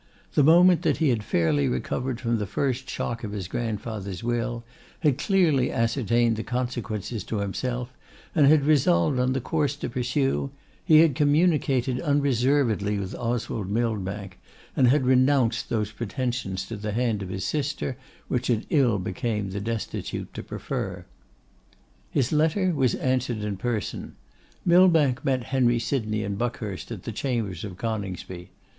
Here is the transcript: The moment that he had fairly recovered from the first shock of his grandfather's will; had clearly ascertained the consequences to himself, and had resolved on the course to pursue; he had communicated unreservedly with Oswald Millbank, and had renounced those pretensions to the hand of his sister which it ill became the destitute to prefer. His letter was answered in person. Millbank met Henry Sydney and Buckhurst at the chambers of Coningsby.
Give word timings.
The 0.33 0.41
moment 0.43 0.81
that 0.81 0.97
he 0.97 1.09
had 1.09 1.23
fairly 1.23 1.67
recovered 1.67 2.19
from 2.19 2.39
the 2.39 2.47
first 2.47 2.89
shock 2.89 3.23
of 3.23 3.33
his 3.33 3.47
grandfather's 3.47 4.23
will; 4.23 4.63
had 5.01 5.19
clearly 5.19 5.71
ascertained 5.71 6.37
the 6.37 6.43
consequences 6.43 7.23
to 7.25 7.37
himself, 7.37 7.93
and 8.33 8.47
had 8.47 8.65
resolved 8.65 9.19
on 9.19 9.33
the 9.33 9.39
course 9.39 9.75
to 9.75 9.89
pursue; 9.89 10.49
he 10.83 11.01
had 11.01 11.13
communicated 11.13 12.01
unreservedly 12.01 12.97
with 12.97 13.13
Oswald 13.13 13.69
Millbank, 13.69 14.39
and 14.75 14.87
had 14.87 15.05
renounced 15.05 15.69
those 15.69 15.91
pretensions 15.91 16.65
to 16.65 16.77
the 16.77 16.93
hand 16.93 17.21
of 17.21 17.29
his 17.29 17.45
sister 17.45 17.95
which 18.27 18.49
it 18.49 18.65
ill 18.71 18.97
became 18.97 19.51
the 19.51 19.61
destitute 19.61 20.33
to 20.33 20.41
prefer. 20.41 21.05
His 22.09 22.31
letter 22.31 22.73
was 22.73 22.95
answered 22.95 23.43
in 23.43 23.55
person. 23.55 24.15
Millbank 24.65 25.23
met 25.23 25.43
Henry 25.53 25.77
Sydney 25.77 26.23
and 26.23 26.39
Buckhurst 26.39 26.91
at 26.91 27.03
the 27.03 27.11
chambers 27.11 27.63
of 27.63 27.77
Coningsby. 27.77 28.49